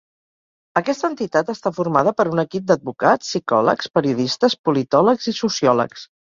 [0.79, 6.13] Aquesta entitat està formada per un equip d'advocats, psicòlegs, periodistes, politòlegs i sociòlegs.